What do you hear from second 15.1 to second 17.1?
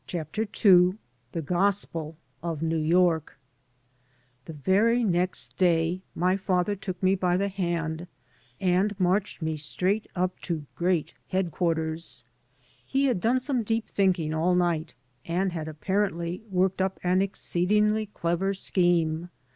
and had apparently worked up